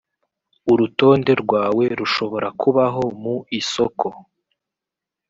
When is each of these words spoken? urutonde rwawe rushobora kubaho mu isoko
urutonde 0.71 1.31
rwawe 1.41 1.83
rushobora 1.99 2.47
kubaho 2.61 3.03
mu 3.21 3.35
isoko 3.59 4.07